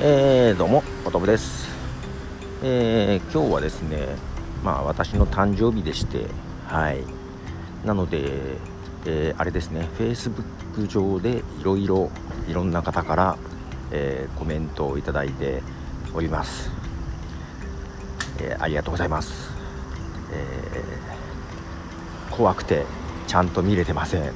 [0.00, 1.66] えー、どうも、おとぶです、
[2.62, 4.06] えー、今日はですね、
[4.62, 6.26] まあ私の誕生日でして、
[6.68, 7.02] はい。
[7.84, 8.58] なので、
[9.06, 12.12] えー、あれですね、Facebook 上でいろいろ
[12.46, 13.36] いろんな方から、
[13.90, 15.64] えー、コメントをいただいて
[16.14, 16.70] おります。
[18.38, 19.50] えー、ありがとうございます。
[20.30, 22.86] えー、怖くて
[23.26, 24.32] ちゃんと見れてません。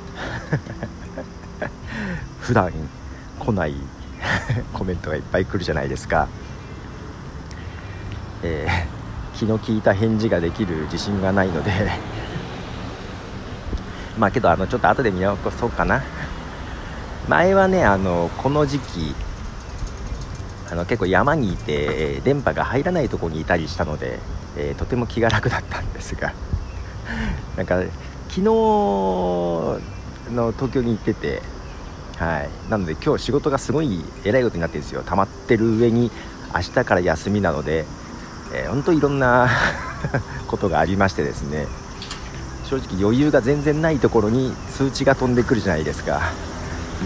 [2.42, 2.72] 普段
[3.38, 3.76] 来ない
[4.72, 6.28] コメントがいっぱい来るじゃないですか、
[8.42, 11.72] えー、 気の利いた返事ができる自信がないので。
[14.18, 16.02] まあけどあのちょっと後で見直そうかな。
[17.28, 19.14] 前はねあのこの時期
[20.70, 24.18] あの結構山にいて電波が入らないとこにいたりしたので、
[24.56, 26.32] えー、とても気が楽だったんですが。
[27.56, 27.80] なんか
[28.28, 28.42] 昨日
[30.32, 31.42] の東京に行ってて
[32.18, 32.70] はい。
[32.70, 35.02] なので今日仕事がすごいえらいことになってるんですよ。
[35.02, 36.10] 溜まってる上に
[36.54, 37.84] 明日から休みなので、
[38.52, 39.48] えー、本当いろんな
[40.46, 41.66] ことがありましてですね。
[42.68, 46.32] 正直余裕が全然ないところに通知が飛んでくるじゃないですか。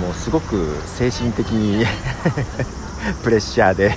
[0.00, 1.86] もうすごく精神的に
[3.24, 3.96] プレッシャーで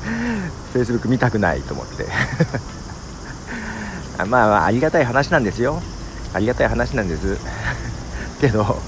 [0.74, 2.06] Facebook 見たくないと思って。
[4.18, 5.80] まあまあありがたい話なんですよ。
[6.34, 7.38] ありがたい話なんです。
[8.40, 8.80] けど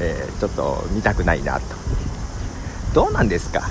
[0.00, 1.62] えー、ちょっと見たくないなと。
[2.94, 3.62] どうなんですか？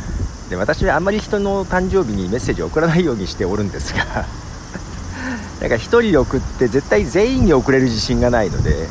[0.50, 4.04] で私はあんまり人の誕生日にメッセージを送らないようにしておるんですが。
[5.62, 8.88] だから1人送って絶対全員に送れる自信がないので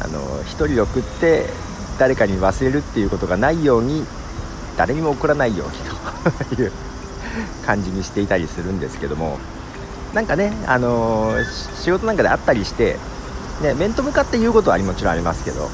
[0.00, 1.50] あの1人送って
[1.98, 4.06] 誰かに忘れるっていうことがないように
[4.76, 6.72] 誰にも送らないようにと いう
[7.66, 9.38] 感じにしていたりするんですけども。
[10.14, 11.34] なんかね、あの、
[11.82, 12.96] 仕事なんかで会ったりして、
[13.60, 15.68] ね、面と向かって言うことはもちろんありますけど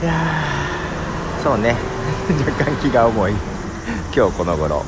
[0.00, 0.12] いや
[1.42, 1.74] そうね。
[2.46, 3.32] 若干気が重い。
[4.14, 4.84] 今日この頃。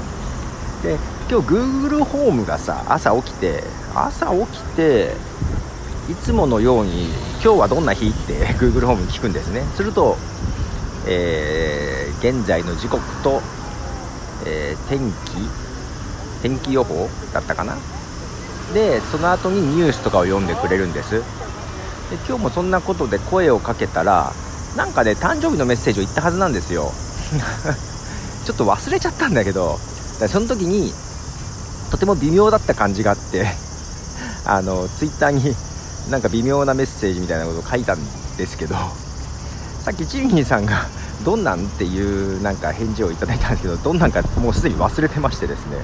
[0.85, 0.97] で
[1.29, 5.17] 今日 Google ホームがさ朝起きて朝起きて
[6.09, 7.07] いつものように
[7.43, 9.65] 今日はどんな日って Google ホームに聞くんですね。
[9.77, 10.17] すると、
[11.07, 13.43] えー、現在の時刻と、
[14.45, 15.51] えー、天気
[16.41, 17.75] 天気予報だったかな。
[18.73, 21.15] でその後にニュースとかを読んでくれるんです。
[21.15, 21.21] で
[22.29, 24.33] 今日もそんなことで声をかけたら
[24.77, 26.93] なんかね誕生日のメッセージを言ったはずなんですよ。
[28.45, 29.79] ちょっと忘れちゃったんだけど
[30.29, 30.93] その時に
[31.91, 33.47] とても微妙だった感じがあって
[34.47, 35.55] あのツイッターに
[36.11, 37.99] なんか微妙なメッセージみたいなことを書いたん
[38.37, 38.75] ですけど
[39.85, 40.87] さっきチーミーさんが
[41.25, 42.01] どんなんってい
[42.39, 45.77] うなんか返事をいただいたんですけどどんなんかもうすでに忘れてましてですね。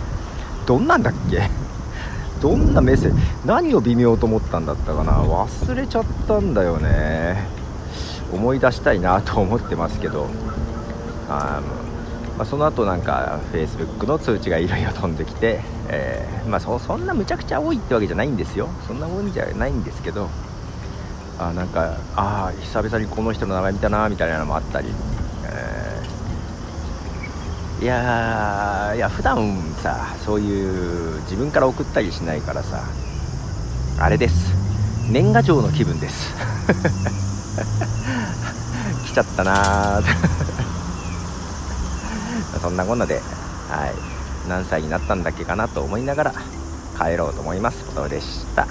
[0.64, 1.48] どんなんだっけ？
[2.40, 3.20] どんなメッセージ？
[3.44, 5.12] 何を微妙と思ったんだったかな？
[5.22, 7.46] 忘れちゃったんだよね。
[8.32, 10.28] 思い出したいなと思ってますけど
[11.28, 11.62] あ、
[12.36, 18.68] まあ、その後なんか Facebook の通知がいろいろ飛んできて、えー、まあそ、そんなむちゃくちゃ多いってわけじゃないんですよ。
[18.86, 20.28] そんな多いんじゃないんですけど
[21.38, 24.88] あなんかああ久々にこの人の名前見たなみたいなのもあったり、
[25.44, 32.84] えー、いやいや普段さそういう自分から送ったりしないからさ
[33.98, 34.54] あれです。
[35.10, 36.34] 年賀状の気分です。
[39.06, 40.00] 来ちゃったな。
[42.60, 43.22] そんなこんなで、
[43.70, 43.94] はい、
[44.48, 46.32] 何歳になったんだっけかなと思いながら
[46.98, 47.84] 帰ろうと思います。
[47.84, 48.66] ことでした。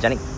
[0.00, 0.35] じゃあね。